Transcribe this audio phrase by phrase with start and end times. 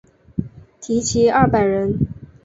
[0.81, 1.95] 缇骑二百人。